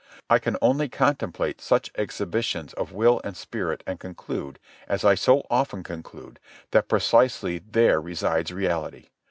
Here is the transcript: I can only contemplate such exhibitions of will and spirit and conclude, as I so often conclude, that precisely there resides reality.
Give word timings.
I 0.31 0.39
can 0.39 0.57
only 0.63 0.89
contemplate 0.89 1.61
such 1.61 1.91
exhibitions 1.95 2.73
of 2.73 2.91
will 2.91 3.21
and 3.23 3.37
spirit 3.37 3.83
and 3.85 3.99
conclude, 3.99 4.57
as 4.87 5.05
I 5.05 5.13
so 5.13 5.45
often 5.51 5.83
conclude, 5.83 6.39
that 6.71 6.89
precisely 6.89 7.59
there 7.59 8.01
resides 8.01 8.51
reality. 8.51 9.09